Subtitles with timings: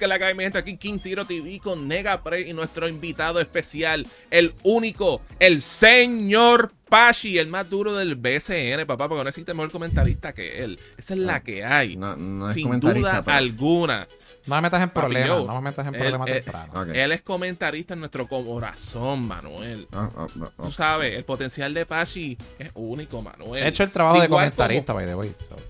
[0.00, 3.38] Que la cae mi gente aquí King Zero TV con Nega Pre y nuestro invitado
[3.38, 9.52] especial, el único, el señor Pashi, el más duro del BCN, papá, porque no existe
[9.52, 10.78] mejor comentarista que él.
[10.96, 11.96] Esa es la que hay.
[11.96, 14.08] No, no es sin duda pero- alguna.
[14.46, 16.82] No me metas en problemas, yo, no me metas en problemas él- temprano.
[16.94, 19.86] Él es comentarista en nuestro corazón, Manuel.
[19.92, 20.50] Ah, ah, ah.
[20.62, 23.64] Tú sabes, el potencial de Pashi es único, Manuel.
[23.64, 25.28] He hecho el trabajo de comentarista, by the way.
[25.38, 25.48] so.
[25.56, 25.60] como-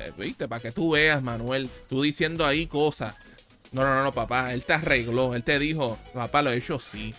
[0.00, 3.14] eh, Viste, para que tú veas, Manuel, tú diciendo ahí cosas.
[3.72, 6.78] No, no, no, no, papá, él te arregló, él te dijo, papá, lo he hecho
[6.78, 7.14] sí.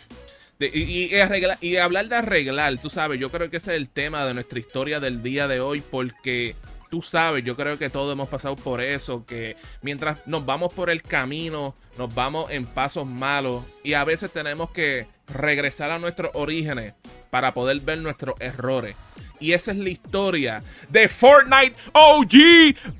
[0.59, 3.89] De- y, y y hablar de arreglar, tú sabes, yo creo que ese es el
[3.89, 6.55] tema de nuestra historia del día de hoy, porque
[6.89, 10.89] tú sabes, yo creo que todos hemos pasado por eso, que mientras nos vamos por
[10.89, 16.31] el camino, nos vamos en pasos malos y a veces tenemos que regresar a nuestros
[16.33, 16.93] orígenes
[17.29, 18.95] para poder ver nuestros errores.
[19.39, 22.33] Y esa es la historia de Fortnite OG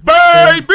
[0.02, 0.74] Baby.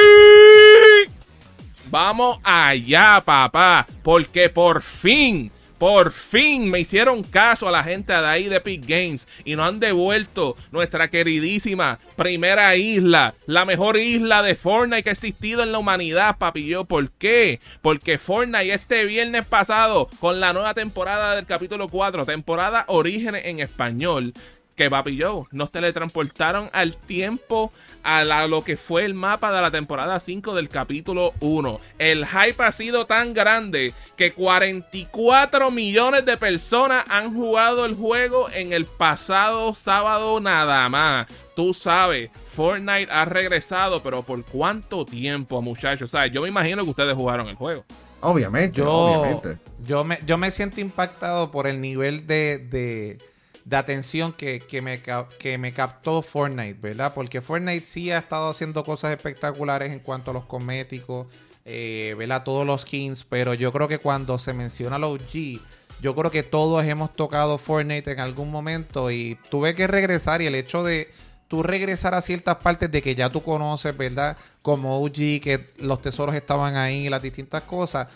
[1.88, 8.26] Vamos allá, papá, porque por fin, por fin me hicieron caso a la gente de
[8.26, 14.42] ahí de Epic Games y nos han devuelto nuestra queridísima primera isla, la mejor isla
[14.42, 16.66] de Fortnite que ha existido en la humanidad, papi.
[16.66, 17.60] Yo, ¿por qué?
[17.82, 23.60] Porque Fortnite este viernes pasado, con la nueva temporada del capítulo 4, temporada Orígenes en
[23.60, 24.34] español,
[24.76, 29.62] que papi yo nos teletransportaron al tiempo a la- lo que fue el mapa de
[29.62, 31.80] la temporada 5 del capítulo 1.
[31.98, 38.50] El hype ha sido tan grande que 44 millones de personas han jugado el juego
[38.50, 41.26] en el pasado sábado nada más.
[41.56, 46.10] Tú sabes, Fortnite ha regresado, pero ¿por cuánto tiempo, muchachos?
[46.10, 46.32] ¿Sabes?
[46.32, 47.84] Yo me imagino que ustedes jugaron el juego.
[48.20, 49.58] Obviamente, Yo, obviamente.
[49.84, 53.18] yo, me, yo me siento impactado por el nivel de, de,
[53.66, 55.02] de atención que, que, me,
[55.40, 57.12] que me captó Fortnite, ¿verdad?
[57.12, 61.26] Porque Fortnite sí ha estado haciendo cosas espectaculares en cuanto a los cosméticos,
[61.64, 62.44] eh, ¿verdad?
[62.44, 65.60] Todos los skins, pero yo creo que cuando se menciona los OG,
[66.00, 70.46] yo creo que todos hemos tocado Fortnite en algún momento y tuve que regresar y
[70.46, 71.10] el hecho de
[71.48, 74.36] tú regresar a ciertas partes de que ya tú conoces, ¿verdad?
[74.62, 78.06] Como OG, que los tesoros estaban ahí, las distintas cosas.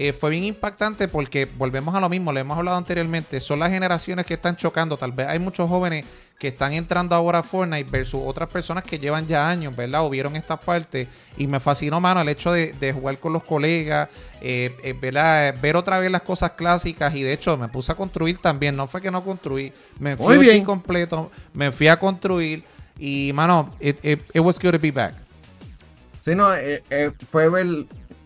[0.00, 3.70] Eh, fue bien impactante porque volvemos a lo mismo, lo hemos hablado anteriormente, son las
[3.70, 6.06] generaciones que están chocando, tal vez hay muchos jóvenes
[6.38, 10.04] que están entrando ahora a Fortnite versus otras personas que llevan ya años, ¿verdad?
[10.06, 13.42] O vieron estas partes y me fascinó, mano, el hecho de, de jugar con los
[13.42, 14.08] colegas,
[14.40, 15.52] eh, eh, ¿verdad?
[15.60, 18.86] Ver otra vez las cosas clásicas y de hecho me puse a construir también, no
[18.86, 20.64] fue que no construí, me fui Muy OG bien.
[20.64, 22.62] completo, me fui a construir
[23.00, 25.14] y, mano, it, it, it was good to be back.
[26.24, 27.66] Sí, no, eh, eh, fue ver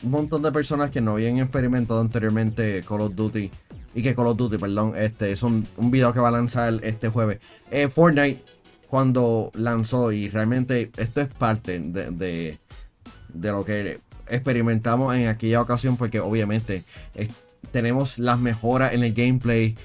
[0.03, 3.51] un montón de personas que no habían experimentado anteriormente Call of Duty.
[3.95, 6.81] Y que Call of Duty, perdón, este es un, un video que va a lanzar
[6.83, 7.41] este jueves.
[7.71, 8.43] Eh, Fortnite,
[8.87, 12.59] cuando lanzó, y realmente esto es parte de,
[13.33, 17.29] de, lo que experimentamos en aquella ocasión, porque obviamente eh,
[17.71, 19.77] tenemos las mejoras en el gameplay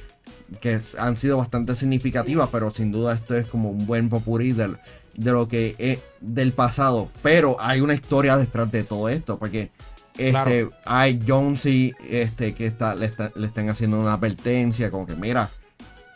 [0.61, 4.77] que han sido bastante significativas, pero sin duda esto es como un buen popurrí del,
[5.15, 7.09] de lo que es del pasado.
[7.21, 9.71] Pero hay una historia detrás de todo esto, porque
[10.17, 10.71] este, Claro.
[10.85, 15.49] hay Jonesy este, que está, le, está- le están haciendo una advertencia, como que mira,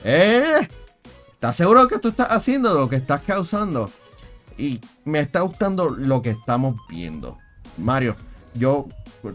[0.03, 0.67] ¿eh?
[1.33, 3.89] ¿Estás seguro que tú estás haciendo lo que estás causando?
[4.57, 7.37] Y me está gustando lo que estamos viendo.
[7.77, 8.15] Mario,
[8.53, 8.87] yo,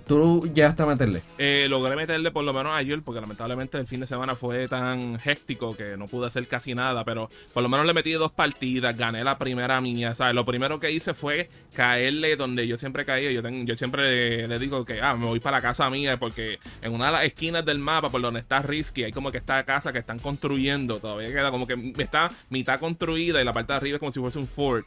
[0.07, 1.23] tú llegaste a meterle.
[1.39, 5.19] Eh, logré meterle por lo menos ayer, porque lamentablemente el fin de semana fue tan
[5.25, 8.97] héctico que no pude hacer casi nada, pero por lo menos le metí dos partidas,
[8.97, 10.35] gané la primera mía, ¿sabes?
[10.35, 14.85] Lo primero que hice fue caerle donde yo siempre caía, yo, yo siempre le, digo
[14.85, 17.79] que, ah, me voy para la casa mía, porque en una de las esquinas del
[17.79, 21.51] mapa, por donde está Risky, hay como que esta casa que están construyendo, todavía queda
[21.51, 24.47] como que está mitad construida y la parte de arriba es como si fuese un
[24.49, 24.87] fort.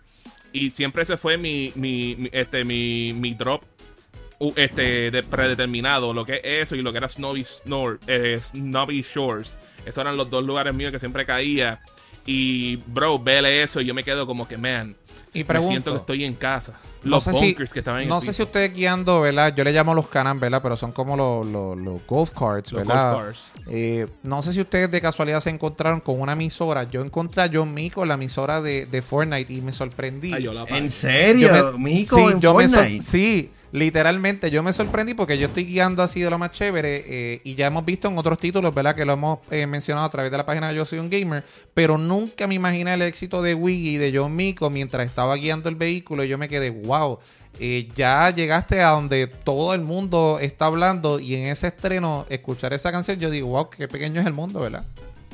[0.52, 3.62] Y siempre ese fue mi, mi, mi- este, mi, mi drop
[4.40, 8.40] u- este de predeterminado, lo que es eso y lo que era Snowy, Snor, eh,
[8.42, 9.58] Snobby Shores.
[9.86, 11.80] Esos eran los dos lugares míos que siempre caía.
[12.26, 14.96] Y, bro, vele eso y yo me quedo como que, man,
[15.34, 16.74] Y me siento que estoy en casa.
[17.04, 19.56] No Los sé si- bunkers que estaban en No el sé si ustedes guiando, ¿verdad?
[19.56, 20.62] Yo le llamo los canan, ¿verdad?
[20.62, 23.14] Pero son como los, los, los golf carts, Los ¿verdad?
[23.14, 23.52] golf cars.
[23.68, 26.84] Eh, no sé si ustedes de casualidad se encontraron con una emisora.
[26.84, 30.34] Yo encontré a John Mico, la emisora de, de Fortnite, y me sorprendí.
[30.34, 31.48] Ay, yo la ¿En serio?
[31.48, 33.06] Yo me- Mico, sí, en yo me sor- Fortnite.
[33.06, 37.42] sí, literalmente yo me sorprendí porque yo estoy guiando así de lo más chévere eh,
[37.44, 38.96] y ya hemos visto en otros títulos, ¿verdad?
[38.96, 41.44] Que lo hemos eh, mencionado a través de la página de Yo Soy un Gamer,
[41.74, 45.70] pero nunca me imaginé el éxito de Wiggy y de John Mico mientras estaba guiando
[45.70, 47.20] el vehículo y yo me quedé, wow,
[47.60, 52.74] eh, ya llegaste a donde todo el mundo está hablando y en ese estreno escuchar
[52.74, 54.86] esa canción yo digo, wow, qué pequeño es el mundo, ¿verdad?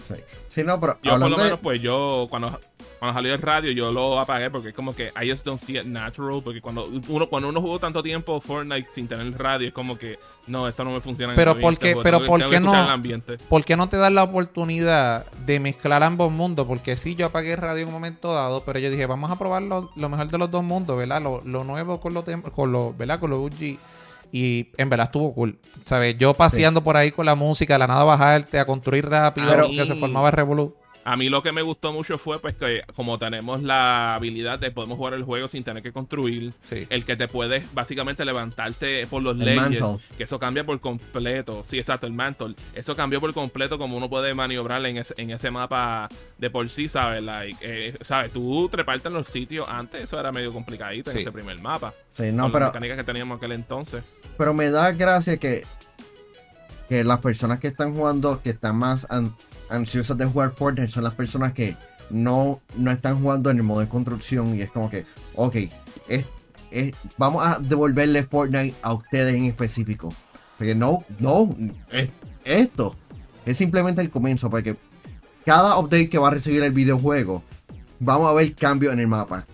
[0.08, 0.16] Sí,
[0.56, 2.58] Sí, no, pero Yo por lo de- menos, pues yo, cuando,
[2.98, 5.78] cuando salió el radio, yo lo apagué porque es como que I just don't see
[5.78, 6.42] it natural.
[6.42, 10.18] Porque cuando uno, cuando uno jugó tanto tiempo Fortnite sin tener radio, es como que
[10.48, 11.34] no, esto no me funciona.
[11.34, 12.94] en Pero el ¿por ambiente, qué- porque pero por qué no?
[12.94, 13.38] el.
[13.50, 16.66] ¿Por qué no te das la oportunidad de mezclar ambos mundos?
[16.68, 19.62] Porque sí, yo apagué radio en un momento dado, pero yo dije, vamos a probar
[19.64, 21.22] lo, lo mejor de los dos mundos, ¿verdad?
[21.22, 23.20] Lo, lo nuevo con los tem- con los, ¿verdad?
[23.20, 23.78] Con los UG.
[24.38, 25.58] Y en verdad estuvo cool.
[25.86, 26.18] ¿Sabes?
[26.18, 29.70] Yo paseando por ahí con la música, de la nada bajarte, a construir rápido, Pero-
[29.70, 30.76] que se formaba el revolú.
[31.08, 34.72] A mí lo que me gustó mucho fue pues que como tenemos la habilidad de
[34.72, 36.88] podemos jugar el juego sin tener que construir, Sí.
[36.90, 39.84] el que te puedes básicamente levantarte por los leyes,
[40.18, 41.62] que eso cambia por completo.
[41.64, 42.56] Sí, exacto, el mantle.
[42.74, 46.10] Eso cambió por completo como uno puede maniobrar en ese, en ese mapa
[46.40, 47.22] de por sí, ¿sabes?
[47.22, 48.32] Like, eh, ¿sabes?
[48.32, 51.18] Tú treparte en los sitios antes, eso era medio complicadito Sí.
[51.18, 51.94] en ese primer mapa.
[52.10, 54.04] Sí, no, con pero, las mecánicas que teníamos en aquel entonces.
[54.40, 55.66] pero me da gracia que,
[56.90, 59.36] que las personas que están jugando, que están más an-
[59.70, 61.76] ansiosas de jugar Fortnite, son las personas que
[62.10, 64.56] no, no están jugando en el modo de construcción.
[64.56, 65.56] Y es como que, ok,
[66.08, 66.26] es,
[66.72, 70.14] es- vamos a devolverle Fortnite a ustedes en específico.
[70.58, 71.56] Porque no, no,
[71.92, 72.14] es-
[72.44, 72.96] esto
[73.46, 74.50] es simplemente el comienzo.
[74.50, 74.76] Porque
[75.46, 77.44] cada update que va a recibir el videojuego,
[78.00, 79.46] vamos a ver cambios en el mapa.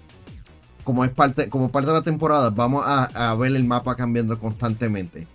[0.84, 4.38] Como es parte, como parte de la temporada, vamos a, a ver el mapa cambiando
[4.40, 5.28] constantemente.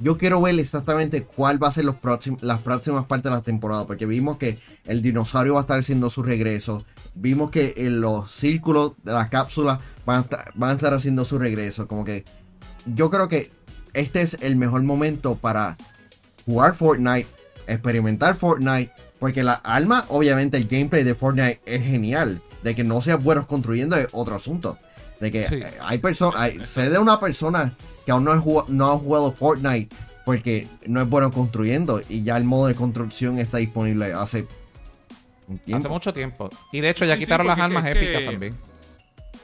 [0.00, 3.42] Yo quiero ver exactamente cuál va a ser los próximos, las próximas partes de la
[3.42, 3.86] temporada.
[3.86, 6.84] Porque vimos que el dinosaurio va a estar haciendo su regreso.
[7.14, 11.24] Vimos que en los círculos de las cápsulas van a, estar, van a estar haciendo
[11.24, 11.86] su regreso.
[11.88, 12.24] Como que
[12.86, 13.50] yo creo que
[13.92, 15.76] este es el mejor momento para
[16.46, 17.26] jugar Fortnite,
[17.66, 18.92] experimentar Fortnite.
[19.18, 22.40] Porque la alma, obviamente, el gameplay de Fortnite es genial.
[22.62, 24.78] De que no seas buenos construyendo es otro asunto.
[25.20, 25.56] De que Sí.
[25.56, 27.74] eh, hay personas, sé de una persona
[28.08, 29.94] que aún no, ha jugado, no ha jugado Fortnite
[30.24, 34.46] porque no es bueno construyendo y ya el modo de construcción está disponible hace
[35.46, 35.76] un tiempo.
[35.76, 36.48] Hace mucho tiempo.
[36.72, 38.56] Y de hecho ya Sí, sí, quitaron las armas que- épicas también.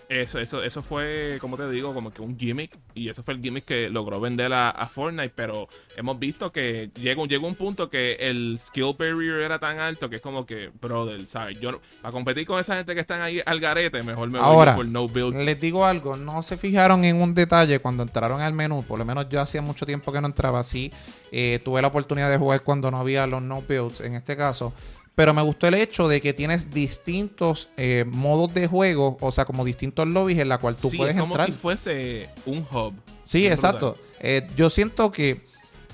[0.09, 2.79] Eso, eso, eso fue, como te digo, como que un gimmick.
[2.95, 5.33] Y eso fue el gimmick que logró vender a, a Fortnite.
[5.35, 10.09] Pero hemos visto que llega, llega un punto que el skill barrier era tan alto
[10.09, 11.59] que es como que, brother, ¿sabes?
[11.61, 14.73] Yo para competir con esa gente que están ahí al garete, mejor me voy Ahora,
[14.73, 15.45] yo por no builds.
[15.45, 19.05] Les digo algo, no se fijaron en un detalle cuando entraron al menú, por lo
[19.05, 20.93] menos yo hacía mucho tiempo que no entraba así,
[21.33, 24.73] eh, tuve la oportunidad de jugar cuando no había los no builds en este caso,
[25.14, 29.44] pero me gustó el hecho de que tienes distintos eh, modos de juego, o sea,
[29.44, 31.49] como distintos lobbies en la cual tú sí, puedes es como entrar.
[31.49, 32.94] si fuese un hub.
[33.22, 33.96] Sí, exacto.
[34.20, 35.46] Eh, yo siento que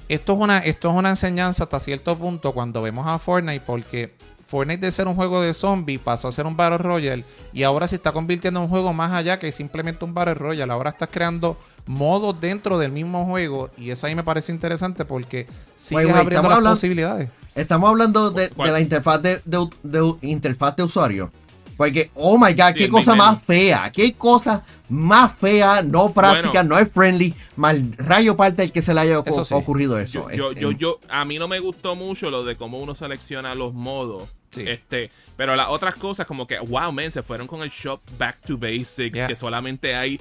[0.09, 4.15] esto es una esto es una enseñanza hasta cierto punto cuando vemos a Fortnite porque
[4.51, 7.87] Fortnite de ser un juego de zombies pasó a ser un Battle Royale y ahora
[7.87, 10.73] se está convirtiendo en un juego más allá que simplemente un Battle Royale.
[10.73, 11.57] Ahora estás creando
[11.87, 16.31] modos dentro del mismo juego y eso ahí me parece interesante porque sigues wait, abriendo
[16.31, 17.29] estamos las hablando- posibilidades.
[17.55, 21.31] Estamos hablando de, la interfaz de, de- de- interfaz de usuario.
[21.77, 23.91] Porque, oh my god, Sí, qué cosa más fea.
[23.91, 26.69] Qué cosa más fea, no práctica, Bueno.
[26.75, 27.35] no es friendly.
[27.57, 29.55] Mal rayo parte el que se le haya ocu- Eso sí.
[29.55, 30.29] ocurrido eso.
[30.31, 32.95] Yo, yo, Este, yo, yo- a mí no me gustó mucho lo de cómo uno
[32.95, 34.25] selecciona los modos.
[34.51, 34.65] Sí.
[34.67, 38.41] Este, pero las otras cosas como que, wow, man, se fueron con el shop Back
[38.47, 39.27] to Basics, Yeah.
[39.27, 40.21] que solamente hay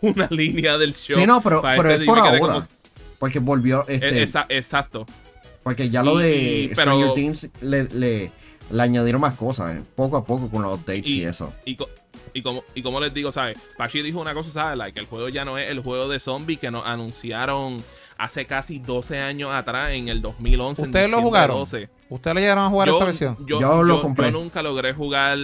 [0.00, 1.18] una línea del shop.
[1.18, 2.38] Sí, no, pero, pero este, es por ahora.
[2.38, 2.68] como-
[3.18, 4.22] Porque volvió Eh, este.
[4.22, 5.06] esa- exacto.
[5.62, 8.32] Porque ya lo Y- de Stranger pero- Things le, le,
[8.70, 11.52] le añadieron más cosas, eh, poco a poco con los updates y, Y- eso.
[11.64, 11.88] Y, co-
[12.32, 13.58] y como, y como les digo, ¿sabes?
[13.76, 14.76] Pachi dijo una cosa, ¿sabes?
[14.78, 17.82] Like, el juego ya no es el juego de zombie que nos anunciaron
[18.18, 20.82] hace casi 12 años atrás, en el 2011.
[20.82, 21.56] en ¿Ustedes lo jugaron?
[21.56, 21.88] 12.
[22.10, 23.36] ¿Ustedes le llegaron a jugar esa versión?
[23.46, 24.30] Yo, Yo lo compré.
[24.30, 25.36] yo nunca logré jugar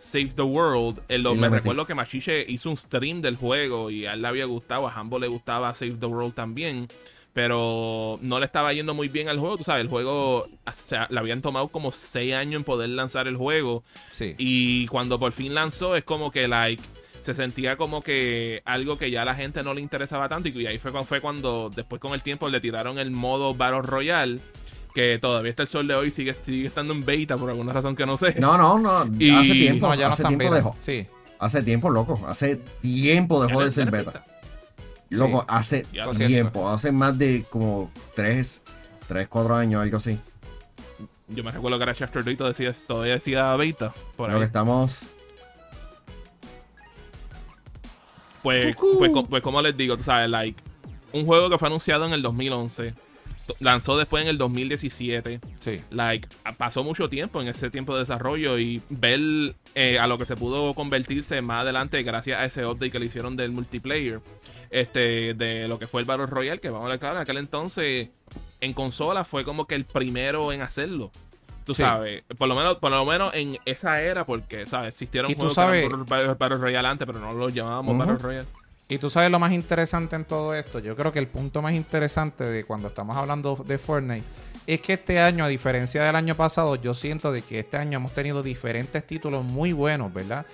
[0.00, 1.00] Save the World.
[1.08, 4.22] Eh, lo- lo me recuerdo que Machiche hizo un stream del juego y a él
[4.22, 6.88] le había gustado, a Hambo le gustaba Save the World también.
[7.34, 11.06] Pero no le estaba yendo muy bien al juego, tú sabes, el juego, o sea,
[11.08, 13.84] le habían tomado como 6 años en poder lanzar el juego.
[14.10, 14.34] Sí.
[14.38, 16.82] Y cuando por fin lanzó, es como que, like,
[17.20, 20.48] se sentía como que algo que ya a la gente no le interesaba tanto.
[20.48, 23.82] Y ahí fue, cuando- fue cuando, después con el tiempo, le tiraron el modo Battle
[23.82, 24.40] Royale.
[24.94, 27.94] Que todavía está el sol de hoy, sigue, sigue estando en beta por alguna razón
[27.94, 28.34] que no sé.
[28.40, 29.06] No, no, no.
[29.18, 30.54] Y- hace tiempo, No, ya no hace tiempo beta.
[30.56, 30.76] dejó.
[30.80, 31.06] Sí.
[31.38, 32.20] Hace tiempo, loco.
[32.26, 34.24] Hace tiempo dejó de ser beta.
[35.10, 35.46] Loco, Sí.
[35.48, 36.68] hace Ya tiempo.
[36.68, 38.60] Hace más de como 3,
[39.06, 40.18] 3, 4 años, algo así.
[41.28, 43.92] Yo me recuerdo que era Chester Dito decía, todavía decía beta.
[44.16, 44.40] Por Lo ahí.
[44.40, 45.02] que estamos.
[48.42, 50.60] Pues, pues, pues como les digo, tú sabes, like,
[51.12, 52.94] un juego que fue anunciado en el 2011,
[53.46, 55.40] to- lanzó después en el 2017.
[55.60, 55.80] Sí.
[55.90, 60.26] Like, pasó mucho tiempo en ese tiempo de desarrollo y ver eh, a lo que
[60.26, 64.20] se pudo convertirse más adelante gracias a ese update que le hicieron del multiplayer,
[64.70, 67.38] este, de lo que fue el Battle Royale, que vamos a ver, claro, en aquel
[67.38, 68.08] entonces
[68.60, 71.10] en consola fue como que el primero en hacerlo.
[71.68, 71.82] Tú Sí.
[71.82, 74.88] sabes, por lo menos por lo menos en esa era, porque, ¿sabes?
[74.88, 77.98] Existieron juegos sabes- que eran Battle, Battle Royale antes, pero no los llamábamos Ujú.
[77.98, 78.48] Battle Royale.
[78.88, 80.78] Y tú sabes lo más interesante en todo esto.
[80.78, 84.24] Yo creo que el punto más interesante de cuando estamos hablando de Fortnite
[84.66, 87.98] es que este año, a diferencia del año pasado, yo siento de que este año
[87.98, 90.46] hemos tenido diferentes títulos muy buenos, ¿verdad?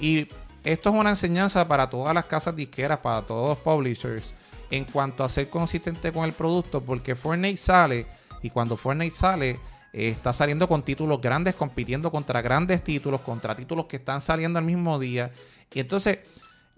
[0.00, 0.26] Y
[0.64, 4.32] esto es una enseñanza para todas las casas disqueras, para todos los publishers,
[4.70, 8.06] en cuanto a ser consistente con el producto, porque Fortnite sale
[8.42, 9.60] y cuando Fortnite sale
[9.92, 14.64] está saliendo con títulos grandes, compitiendo contra grandes títulos, contra títulos que están saliendo al
[14.64, 15.30] mismo día.
[15.72, 16.20] Y entonces,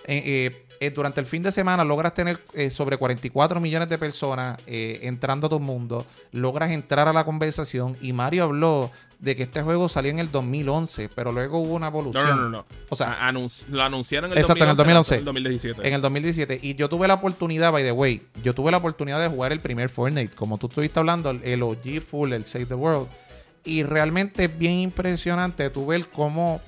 [0.07, 3.97] eh, eh, eh, durante el fin de semana logras tener eh, sobre 44 millones de
[3.97, 9.45] personas entrando a tu mundo, logras entrar a la conversación y Mario habló de que
[9.45, 12.27] este juego salió en el 2011, pero luego hubo una No, evolución.
[12.29, 12.67] no, no, no.
[12.91, 13.17] O sea,
[13.71, 15.15] lo anunciaron en el Exacto, en el 2011.
[15.15, 15.89] en el 2017.
[15.89, 16.59] En el 2017.
[16.61, 19.61] Y yo tuve la oportunidad, by the way, yo tuve la oportunidad de jugar el
[19.61, 23.09] primer Fortnite, como tú estuviste hablando, el- el OG Full, el Save the World.
[23.65, 26.61] Y realmente es bien impresionante tú ver cómo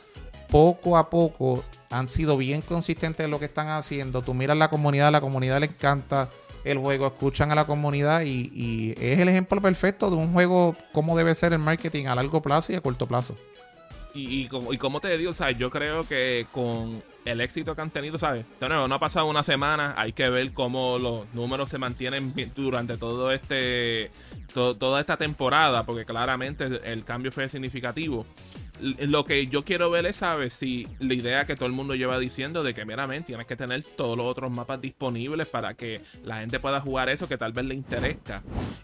[0.48, 4.22] poco a poco han sido bien consistentes en lo que están haciendo.
[4.22, 6.30] Tú miras la comunidad, la comunidad le encanta
[6.64, 11.16] el juego, escuchan a la comunidad y, es el ejemplo perfecto de un juego, cómo
[11.16, 13.36] debe ser el marketing a largo plazo y a corto plazo.
[14.14, 15.58] Y, y, como, te digo, ¿sabes?
[15.58, 18.46] Yo creo que con el éxito que han tenido, ¿sabes?
[18.60, 22.96] Nuevo, no ha pasado una semana, hay que ver cómo los números se mantienen durante
[22.96, 24.10] todo este
[24.54, 28.24] to- toda esta temporada, porque claramente el cambio fue significativo.
[28.80, 30.52] Lo que yo quiero ver es, ¿sabes?
[30.52, 33.82] Si la idea que todo el mundo lleva diciendo de que, meramente tienes que tener
[33.82, 37.64] todos los otros mapas disponibles para que la gente pueda jugar eso que tal vez
[37.64, 38.42] le interesa.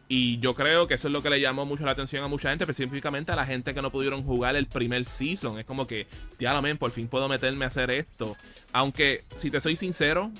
[0.09, 2.51] Y yo creo que eso es lo que le llamó mucho la atención a mucha
[2.51, 5.59] gente, específicamente a la gente que no pudieron jugar el primer season.
[5.59, 6.07] Es como que,
[6.39, 8.37] diablo, men, por fin puedo meterme a hacer esto.
[8.73, 10.31] Aunque, si te soy sincero,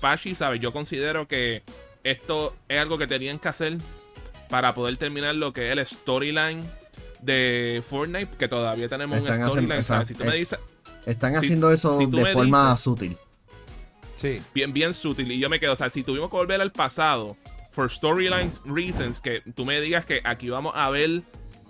[0.00, 0.60] Pachi, ¿sabes?
[0.60, 1.62] Yo considero que
[2.02, 3.78] esto es algo que tenían que hacer
[4.48, 6.62] para poder terminar lo que es el storyline
[7.22, 10.06] de Fortnite, que todavía tenemos un Están haciendo- storyline.
[10.06, 10.38] Si tú me exacto.
[10.38, 10.58] dices,
[11.06, 13.16] Están Si- haciendo eso si de me forma dices- sutil.
[14.14, 14.40] Sí.
[14.54, 15.32] bien, bien sutil.
[15.32, 17.36] Y yo me quedo, o sea, si tuvimos que volver al pasado,
[17.72, 21.22] for storylines reasons, que tú me digas que aquí vamos a ver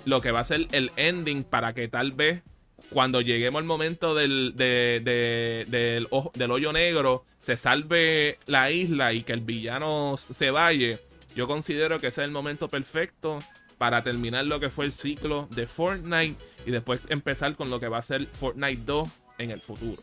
[0.05, 2.43] lo que va a ser el ending para que tal vez
[2.91, 8.71] cuando lleguemos al momento del, de- de- del, ojo- del hoyo negro se salve la
[8.71, 10.99] isla y que el villano se vaya.
[11.35, 13.39] Yo considero que ese es el momento perfecto
[13.83, 17.89] para terminar lo que fue el ciclo de Fortnite y después empezar con lo que
[17.89, 19.09] va a ser Fortnite 2
[19.39, 20.01] en el futuro.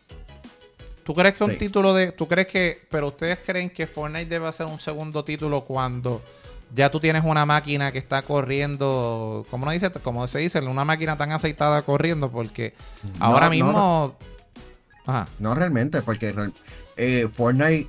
[1.02, 1.56] ¿Tú crees que un Sí.
[1.56, 2.12] título de.
[2.12, 2.82] ¿Tú crees que.
[2.90, 6.20] Pero ustedes creen que Fortnite debe hacer un segundo título cuando
[6.74, 9.46] ya tú tienes una máquina que está corriendo.
[9.50, 9.90] ¿Cómo no dice?
[9.90, 12.74] Como se dice, una máquina tan aceitada corriendo, porque
[13.18, 14.14] ahora no, mismo.
[15.06, 15.26] Ajá.
[15.38, 16.34] No realmente, porque
[16.98, 17.88] eh, Fortnite,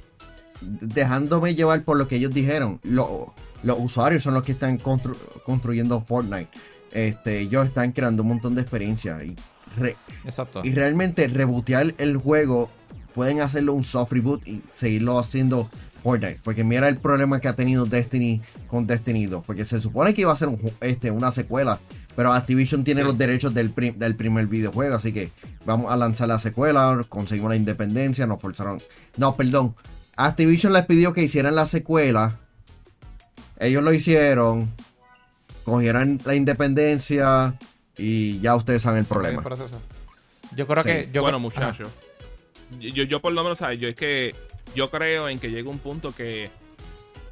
[0.61, 3.33] dejándome llevar por lo que ellos dijeron, lo-
[3.63, 6.49] los usuarios son los que están constru- construyendo Fortnite.
[6.91, 9.35] Este, ellos están creando un montón de experiencia y,
[9.77, 10.61] re- Exacto.
[10.63, 12.69] y realmente rebotear el juego
[13.13, 15.69] pueden hacerlo un soft reboot y seguirlo haciendo
[16.03, 16.39] Fortnite.
[16.43, 19.45] Porque mira el problema que ha tenido Destiny con Destiny 2.
[19.45, 21.79] Porque se supone que iba a ser un este, una secuela.
[22.15, 23.07] Pero Activision tiene Sí.
[23.07, 24.95] los derechos del, prim- del primer videojuego.
[24.95, 25.29] Así que
[25.65, 27.05] vamos a lanzar la secuela.
[27.07, 28.25] Conseguimos la independencia.
[28.27, 28.81] Nos forzaron.
[29.15, 29.75] No, perdón.
[30.17, 32.39] Activision les pidió que hicieran la secuela.
[33.61, 34.69] Ellos lo hicieron.
[35.63, 37.55] Cogieron la independencia.
[37.97, 39.43] Y ya ustedes saben el problema.
[40.55, 40.89] Yo creo Sí.
[40.89, 41.09] que.
[41.13, 41.87] Yo bueno, muchachos.
[42.79, 43.79] Yo, yo por lo menos, ¿sabes?
[43.79, 44.35] Yo es que
[44.75, 46.49] yo creo en que llega un punto que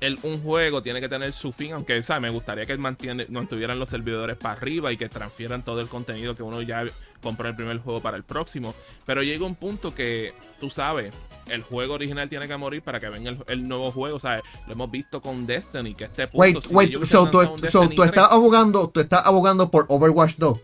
[0.02, 2.22] el, un juego tiene que tener su fin, aunque, ¿sabes?
[2.22, 6.36] Me gustaría que mantiene, mantuvieran los servidores para arriba y que transfieran todo el contenido
[6.36, 6.84] que uno ya
[7.22, 8.76] compró en el primer juego para el próximo.
[9.06, 11.14] Pero llega un punto que, tú sabes,
[11.52, 14.42] el juego original tiene que morir para que venga el, el nuevo juego, ¿sabes?
[14.68, 16.38] Lo hemos visto con Destiny, que este punto...
[16.40, 17.42] Wait, si wait, so, tú,
[17.72, 20.60] so, tú 3, estás abogando, tú estás abogando por Overwatch 2.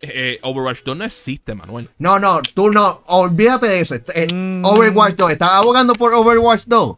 [0.00, 1.88] eh, Overwatch 2 no existe, Manuel.
[1.98, 3.94] No, no, tú no, olvídate de eso.
[4.14, 4.64] Eh, Mm.
[4.64, 6.96] Overwatch 2, ¿estás abogando por Overwatch 2?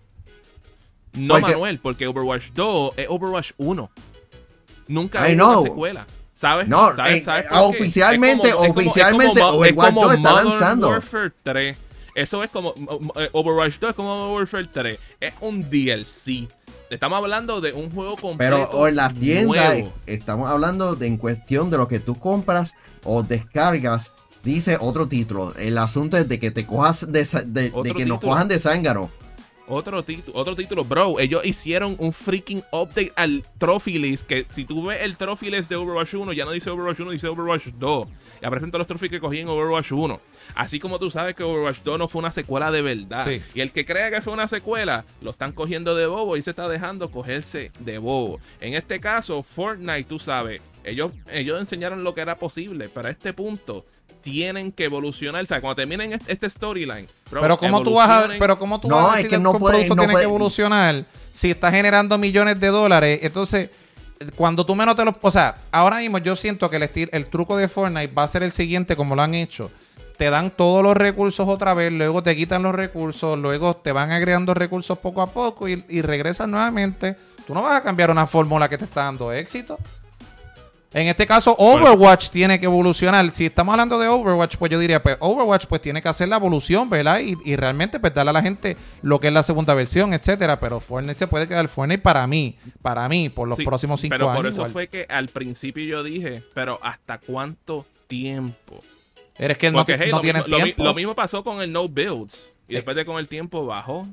[1.14, 3.90] No, Porque- Manuel, porque Overwatch 2 es Overwatch 1.
[4.88, 6.06] Nunca hay una secuela.
[6.36, 6.68] ¿Sabes?
[6.68, 10.88] No, eh, ¿Sabes eh, oficialmente- como- oficialmente como- Overwatch es como 2 está Modern lanzando.
[10.90, 11.76] Warfare 3.
[12.14, 12.74] Eso es como.
[13.16, 14.98] eh, Overwatch 2 es como Modern Warfare 3.
[15.18, 16.46] Es un DLC.
[16.90, 18.68] Estamos hablando de un juego completo.
[18.70, 19.92] Pero en las tiendas, nuevo.
[20.04, 24.12] estamos hablando de en cuestión de lo que tú compras o descargas,
[24.44, 25.54] dice otro título.
[25.56, 28.20] El asunto es de que te cojas de, que nos título.
[28.20, 29.10] cojan de zángano.
[29.68, 31.18] Otro, título, otro título, bro.
[31.18, 34.26] Ellos hicieron un freaking update al Trophy List.
[34.26, 37.10] Que si tú ves el Trophy List de Overwatch 1, ya no dice Overwatch 1,
[37.10, 38.08] dice Overwatch 2.
[38.42, 40.20] Y aparecen todos los trophies que cogí en Overwatch 1.
[40.54, 43.24] Así como tú sabes que Overwatch 2 no fue una secuela de verdad.
[43.24, 43.42] Sí.
[43.54, 46.50] Y el que crea que fue una secuela, lo están cogiendo de bobo y se
[46.50, 48.38] está dejando cogerse de bobo.
[48.60, 53.10] En este caso, Fortnite, tú sabes, ellos, ellos enseñaron lo que era posible, pero a
[53.10, 53.84] este punto
[54.20, 55.42] tienen que evolucionar.
[55.42, 57.06] O sea, cuando terminen este, este storyline.
[57.30, 59.42] Pero cómo tú vas a, pero cómo tú No, vas a es decir que que
[59.42, 63.20] no un puede- producto no tiene puede- que evolucionar si está generando millones de dólares?
[63.22, 63.70] Entonces,
[64.34, 65.16] cuando tú menos te lo...
[65.20, 66.76] O sea, ahora mismo yo siento que
[67.12, 69.70] el, truco de Fortnite va a ser el siguiente como lo han hecho.
[70.16, 74.10] Te dan todos los recursos otra vez, luego te quitan los recursos, luego te van
[74.10, 77.16] agregando recursos poco a poco y, y regresan nuevamente.
[77.46, 79.78] Tú no vas a cambiar una fórmula que te está dando éxito.
[80.98, 83.30] En este caso, Overwatch tiene que evolucionar.
[83.32, 86.36] Si estamos hablando de Overwatch, pues yo diría, pues Overwatch pues tiene que hacer la
[86.36, 87.20] evolución, ¿verdad?
[87.20, 90.58] Y, y realmente pues darle a la gente lo que es la segunda versión, etcétera.
[90.58, 94.14] Pero Fortnite se puede quedar Fortnite para mí, para mí, por los Sí, próximos cinco
[94.14, 94.36] Pero años.
[94.38, 94.70] por eso igual.
[94.70, 98.78] fue que al principio yo dije, pero ¿hasta cuánto tiempo?
[99.38, 100.22] Eres que no, Porque, hey, no lo
[100.56, 100.82] tiempo.
[100.82, 102.48] lo mismo pasó con el no builds.
[102.68, 102.76] Y Eh.
[102.76, 104.06] después de con el tiempo bajó.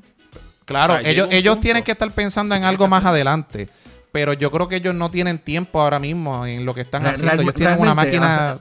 [0.65, 3.69] Claro, O sea, llega ellos, ellos tienen que estar pensando en algo más adelante.
[4.13, 7.15] Pero yo creo que ellos no tienen tiempo ahora mismo en lo que están Real-
[7.15, 7.41] haciendo.
[7.41, 8.25] Ellos tienen una máquina.
[8.25, 8.59] o sea,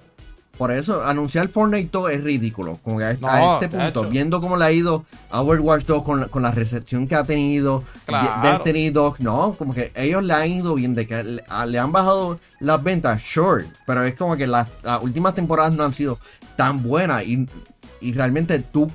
[0.58, 2.78] por eso, anunciar Fortnite 2 es ridículo.
[2.82, 6.02] Como que a, No, a este punto, viendo cómo le ha ido a Overwatch 2
[6.02, 8.48] con la, con la recepción que ha tenido, Claro.
[8.48, 11.78] Destiny 2, no, como que ellos le han ido bien, de que le, a- le
[11.78, 15.92] han bajado las ventas, sure, pero es como que las, las últimas temporadas no han
[15.94, 16.18] sido
[16.56, 17.46] tan buenas y,
[18.00, 18.90] y realmente tú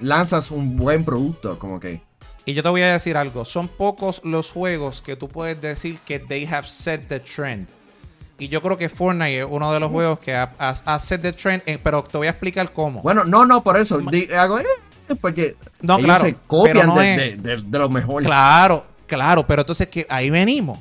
[0.00, 2.00] lanzas un buen producto, como que...
[2.44, 5.98] Y yo te voy a decir algo, son pocos los juegos que tú puedes decir
[6.00, 7.68] que they have set the trend.
[8.38, 11.22] Y yo creo que Fortnite es uno de los juegos que ha, ha- ha set
[11.22, 13.00] the trend, eh, pero te voy a explicar cómo.
[13.02, 14.00] Bueno, no, no, por eso,
[14.36, 14.64] hago, eh,
[15.20, 18.24] porque No, ellos claro, se copian pero no de, es- de- de- de lo mejor.
[18.24, 20.80] Claro, claro, pero entonces que ahí venimos.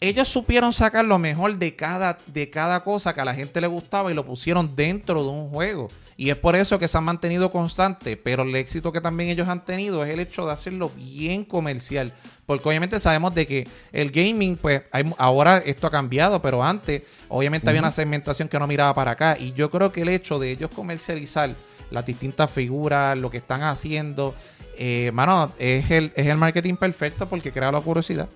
[0.00, 3.66] Ellos supieron sacar lo mejor de cada, de cada cosa que a la gente le
[3.66, 5.88] gustaba y lo pusieron dentro de un juego.
[6.16, 8.16] Y es por eso que se han mantenido constantes.
[8.22, 12.12] Pero el éxito que también ellos han tenido es el hecho de hacerlo bien comercial.
[12.46, 17.02] Porque obviamente sabemos de que el gaming, pues hay- ahora esto ha cambiado, pero antes
[17.28, 19.36] obviamente había una segmentación que no miraba para acá.
[19.38, 21.50] Y yo creo que el hecho de ellos comercializar
[21.90, 24.34] las distintas figuras, lo que están haciendo,
[24.76, 28.28] eh, mano, es el, es el marketing perfecto porque crea la curiosidad.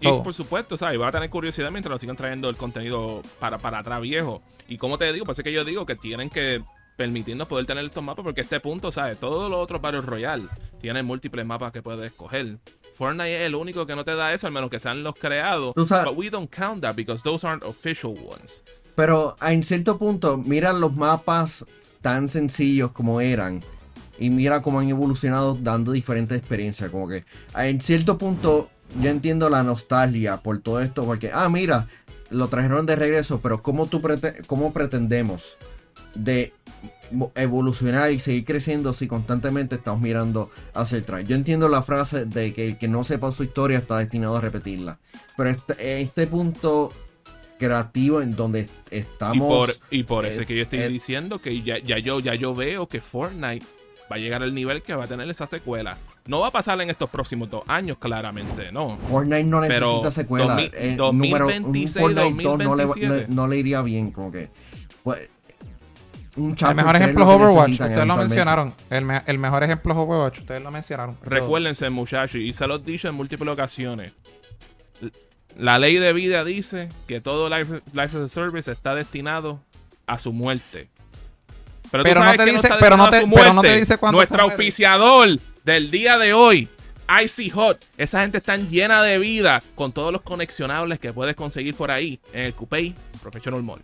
[0.00, 0.22] Y Todo.
[0.22, 1.00] por supuesto, ¿sabes?
[1.00, 4.42] Va a tener curiosidad mientras nos sigan trayendo el contenido para, para atrás viejo.
[4.68, 6.62] Y como te digo, pues es que yo digo que tienen que
[6.96, 9.18] permitirnos poder tener estos mapas porque a este punto, ¿sabes?
[9.18, 10.44] Todos los otros Battle Royale
[10.80, 12.58] tienen múltiples mapas que puedes escoger.
[12.94, 15.74] Fortnite es el único que no te da eso, al menos que sean los creados.
[15.74, 18.64] But we don't count that because those aren't official ones.
[18.94, 21.66] Pero en cierto punto, mira los mapas
[22.00, 23.62] tan sencillos como eran.
[24.18, 26.88] Y mira cómo han evolucionado dando diferentes experiencias.
[26.88, 31.04] Como que en cierto punto yo entiendo la nostalgia por todo esto.
[31.04, 31.88] Porque, ah, mira,
[32.30, 33.40] lo trajeron de regreso.
[33.40, 35.56] Pero ¿cómo, tú prete- cómo pretendemos
[36.14, 36.52] de
[37.36, 41.24] evolucionar y seguir creciendo si constantemente estamos mirando hacia atrás?
[41.26, 44.40] Yo entiendo la frase de que el que no sepa su historia está destinado a
[44.40, 44.98] repetirla.
[45.36, 46.92] Pero este, este punto
[47.58, 49.48] creativo en donde Y estamos...
[49.48, 52.20] por, y por eh, eso es que yo estoy eh, diciendo que ya, ya, yo,
[52.20, 53.64] ya yo veo que Fortnite
[54.10, 55.96] va a llegar al nivel que va a tener esa secuela.
[56.26, 58.98] No va a pasar en estos próximos dos años, claramente, no.
[59.08, 60.44] Fortnite no necesita Pero secuela.
[60.54, 63.26] 2000, Eh, 2026, número, un Fortnite 2 no le, 2027.
[63.28, 64.48] no- no le iría bien, como que.
[65.04, 65.28] pues,
[66.36, 67.70] un El mejor 3 ejemplo lo es Overwatch.
[67.72, 68.74] Ustedes lo mencionaron.
[68.90, 70.38] El, me- el mejor ejemplo es Overwatch.
[70.40, 71.16] Ustedes lo mencionaron.
[71.22, 74.12] Recuérdense, muchachos, y se los he dicho en múltiples ocasiones.
[75.56, 79.60] La ley de vida dice que todo Life, life as a Service está destinado
[80.06, 80.88] a su muerte.
[81.90, 83.78] Pero, Pero no te dice- pero no te- pero no te muerte.
[83.80, 86.68] dice cuándo Nuestro auspiciador del día de hoy,
[87.24, 87.84] Icy Hot.
[87.98, 92.20] Esa gente está llena de vida con todos los conexionables que puedes conseguir por ahí
[92.32, 93.82] en el Coupé Professional Mall.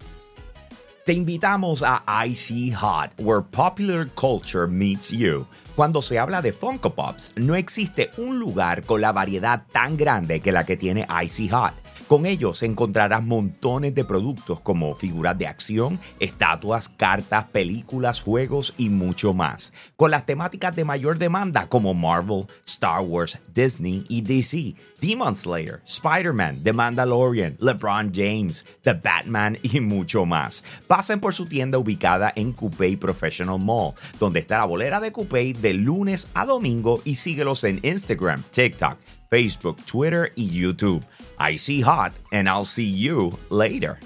[1.05, 5.45] Te invitamos a Icy Hot, where popular culture meets you.
[5.75, 10.39] Cuando se habla de Funko Pops, no existe un lugar con la variedad tan grande
[10.39, 11.75] que la que tiene Icy Hot.
[12.13, 18.91] Con ellos encontrarás montones de productos como figuras de acción, estatuas, cartas, películas, juegos y
[18.91, 19.73] mucho más.
[19.97, 25.81] Con las temáticas de mayor demanda como Marvel, Star Wars, Disney y DC, Demon Slayer,
[25.87, 30.63] Spider-Man, The Mandalorian, LeBron James, The Batman y mucho más.
[30.87, 35.55] Pasen por su tienda ubicada en Coupé Professional Mall, donde está la bolera de Coupé
[35.55, 38.99] de lunes a domingo y síguelos en Instagram, TikTok,
[39.33, 41.03] Facebook, Twitter y YouTube.
[41.41, 43.99] I see hot and I'll see you later.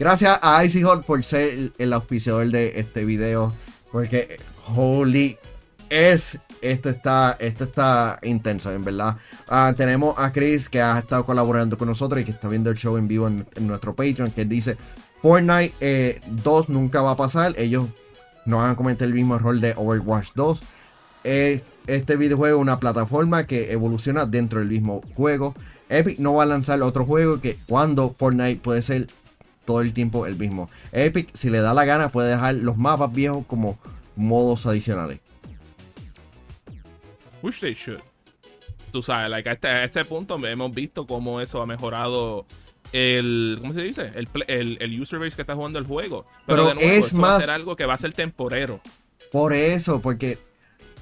[0.00, 3.52] Gracias a Icy Hot por ser el, auspiciador de este video.
[3.92, 4.40] Porque,
[4.74, 5.38] holy,
[5.90, 6.38] es.
[6.60, 9.16] Esto está, esto está intenso, en verdad.
[9.48, 12.76] Ah, tenemos a Chris que ha estado colaborando con nosotros y que está viendo el
[12.76, 14.32] show en vivo en, en nuestro Patreon.
[14.32, 14.76] Que dice:
[15.22, 17.54] Fortnite eh, 2 nunca va a pasar.
[17.58, 17.86] Ellos
[18.44, 20.62] no van a cometer el mismo error de Overwatch 2.
[21.24, 25.54] Es este videojuego una plataforma que evoluciona dentro del mismo juego.
[25.88, 29.06] Epic no va a lanzar otro juego que cuando Fortnite puede ser
[29.64, 30.68] todo el tiempo el mismo.
[30.92, 33.78] Epic, si le da la gana, puede dejar los mapas viejos como
[34.16, 35.20] modos adicionales.
[37.42, 38.00] Wish they should.
[38.92, 42.46] Tú sabes, like, a, este, a este punto hemos visto cómo eso ha mejorado
[42.92, 43.58] el.
[43.60, 44.10] ¿Cómo se dice?
[44.14, 46.26] El, el, el user base que está jugando el juego.
[46.46, 48.12] Pero, Pero de nuevo, es eso va a más- ser algo que va a ser
[48.12, 48.80] temporero.
[49.32, 50.38] Por eso, porque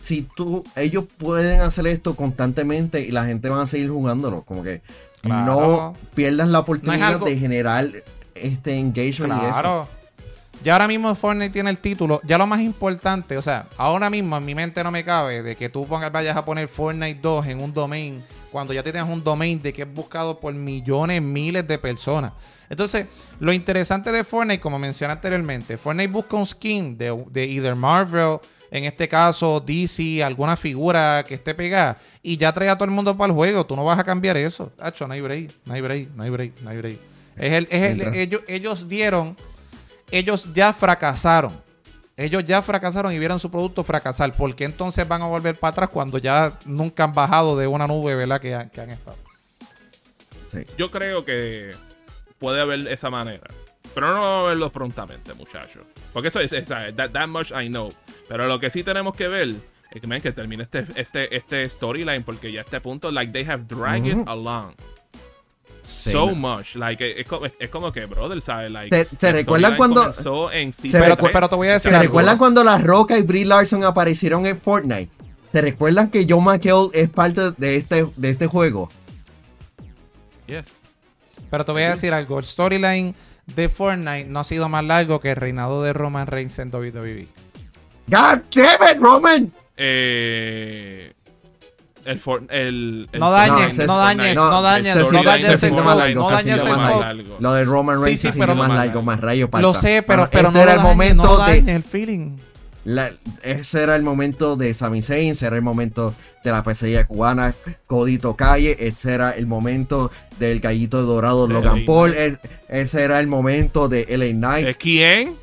[0.03, 4.43] si tú, ellos pueden hacer esto constantemente y la gente va a seguir jugándolo.
[4.43, 4.83] Como que
[5.21, 5.45] Claro.
[5.55, 7.87] no pierdas la oportunidad algo- de generar
[8.35, 9.53] este engagement y eso.
[9.53, 9.89] Claro.
[10.65, 12.21] Ya ahora mismo Fortnite tiene el título.
[12.25, 15.57] Ya lo más importante, o sea, ahora mismo en mi mente no me cabe de
[15.57, 19.23] que tú pongas, vayas a poner Fortnite 2 en un domain cuando ya tienes un
[19.25, 22.33] domain de que es buscado por millones, miles de personas.
[22.71, 23.07] Entonces,
[23.41, 28.39] lo interesante de Fortnite, como mencioné anteriormente, Fortnite busca un skin de, de either Marvel,
[28.73, 32.91] en este caso DC, alguna figura que esté pegada, y ya trae a todo el
[32.91, 33.65] mundo para el juego.
[33.67, 34.73] Tú no vas a cambiar eso.
[34.81, 36.99] Hacho, no hay break, no hay break, no hay break, no hay break.
[37.37, 39.37] Es el, es el- ellos, ellos dieron,
[40.11, 41.61] ellos ya fracasaron.
[42.17, 44.35] Ellos ya fracasaron y vieron su producto fracasar.
[44.37, 47.87] ¿Por qué entonces van a volver para atrás cuando ya nunca han bajado de una
[47.87, 48.41] nube, ¿verdad?
[48.41, 49.17] Que, han- que han estado.
[50.51, 50.59] Sí.
[50.77, 51.73] Yo creo que
[52.39, 53.45] puede haber esa manera.
[53.95, 55.83] Pero no vamos a verlo prontamente, muchachos.
[56.13, 57.91] Porque eso es, es- that, that much I know.
[58.29, 59.51] Pero lo que sí tenemos que ver
[59.91, 62.23] es que, man, que termine este, este, este storyline.
[62.25, 64.73] Porque ya a este punto, like, they have dragged it along.
[65.83, 66.35] Sí, so no.
[66.37, 66.77] much.
[66.77, 68.71] Like, es, como, es como que, brother, ¿sabes?
[68.71, 70.13] Like, ¿Se- recuerdan cuando-
[70.53, 73.23] en se Pero, recu- pero te voy a decir ¿Se recuerdan cuando La Roca y
[73.23, 75.11] Brie Larson aparecieron en Fortnite?
[75.51, 78.89] ¿Se recuerdan que John McHale es parte de este, de este juego?
[80.47, 80.77] Yes.
[81.51, 82.39] Pero te voy a decir algo.
[82.39, 83.15] El storyline
[83.47, 87.29] de Fortnite no ha sido más largo que el reinado de Roman Reigns en WWE.
[88.09, 89.53] God damn it, Roman!
[89.77, 91.13] Eh,
[92.05, 95.61] el, for- el, el No dañes, no Fortnite- dañes, no, no dañes, no sí- dañes
[95.61, 97.37] sí quote, más largo, no dañes sí ese más largo.
[97.39, 99.63] Lo de Roman Sí, Reigns sí, ha sido pero- más largo, más rayo parta.
[99.67, 101.53] Lo sé, pero, pero este no, era el momento no de...
[101.61, 102.37] dañes el feeling.
[102.85, 107.07] La- ese era el momento de Sami Zayn, ese era el momento de la pesadilla
[107.07, 107.55] cubana,
[107.87, 113.03] Codito Calle, ese era el momento del gallito dorado De Logan LA Paul, e- ese
[113.05, 114.77] era el momento de LA ¿De Knight.
[114.79, 115.37] quién?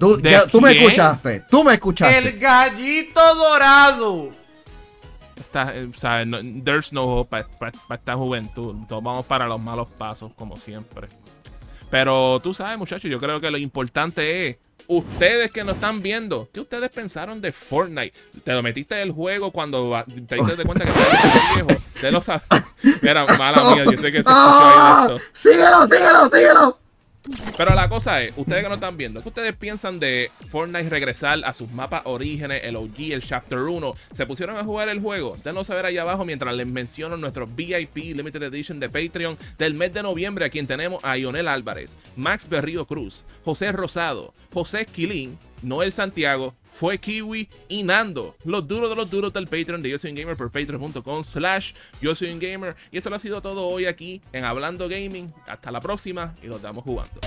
[0.00, 0.82] Tú, de ya- tú me quién?
[0.82, 2.18] escuchaste, tú me escuchaste.
[2.18, 4.30] El gallito dorado.
[5.36, 8.70] Está, eh, o sea, no- there's no hope para esta juventud.
[8.76, 11.06] Entonces vamos para los malos pasos, como siempre.
[11.90, 14.56] Pero tú sabes, muchachos, yo creo que lo importante es
[14.88, 18.12] ustedes que nos están viendo, ¿qué ustedes pensaron de Fortnite?
[18.42, 21.82] ¿Te lo metiste en el juego cuando te diste de cuenta que estaba viejo?
[22.00, 22.42] ¿Te lo sabes?
[23.02, 25.06] Mira, mala mía, yo sé que se escuchó ¡Ah!
[25.06, 25.26] ahí esto.
[25.34, 26.78] Síguelo, síguelo, síguelo.
[27.56, 31.44] Pero la cosa es, ustedes que no están viendo, ¿qué ustedes piensan de Fortnite regresar
[31.44, 33.94] a sus mapas orígenes, el OG, el Chapter 1?
[34.12, 35.36] ¿Se pusieron a jugar el juego?
[35.36, 39.92] Déjenlo saber ahí abajo mientras les menciono nuestro VIP Limited Edition de Patreon del mes
[39.92, 45.38] de noviembre, a quien tenemos a Ionel Álvarez, Max Berrío Cruz, José Rosado, José Quilín,
[45.62, 48.36] Noel Santiago, Fue Kiwi y Nando.
[48.44, 51.72] Los duros de los duros del Patreon de Yo Soy un Gamer por patreon.com slash
[52.00, 52.76] Yo Soy un Gamer.
[52.90, 55.32] Y eso lo ha sido todo hoy aquí en Hablando Gaming.
[55.46, 57.20] Hasta la próxima y nos estamos jugando.